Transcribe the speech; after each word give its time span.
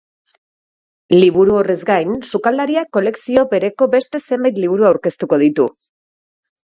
Liburu 1.15 1.57
horrez 1.57 1.75
gain, 1.89 2.15
sukaldariak 2.31 2.89
kolekzio 2.99 3.45
bereko 3.55 3.89
beste 3.97 4.23
zenbait 4.25 4.59
liburu 4.65 4.89
aurkeztuko 4.93 5.41
ditu. 5.47 5.69